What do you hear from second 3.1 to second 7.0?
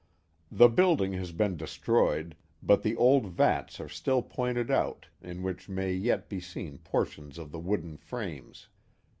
vats are still pointed out, in which may yet be seen